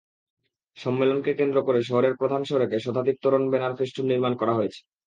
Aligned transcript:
সম্মেলনকে 0.77 1.31
কেন্দ্র 1.33 1.57
করে 1.63 1.79
শহরের 1.83 2.13
প্রধান 2.15 2.41
সড়কে 2.43 2.77
শতাধিক 2.79 3.15
তোরণ, 3.21 3.43
ব্যানার-ফেস্টুন 3.51 4.05
নির্মাণ 4.07 4.33
করা 4.37 4.53
হয়েছে। 4.55 4.79